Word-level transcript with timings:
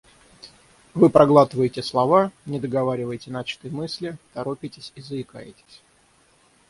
Вы 0.95 1.11
проглатываете 1.11 1.83
слова, 1.83 2.31
не 2.47 2.59
договариваете 2.59 3.29
начатой 3.29 3.69
мысли, 3.69 4.17
торопитесь 4.33 4.91
и 4.95 5.01
заикаетесь. 5.03 5.83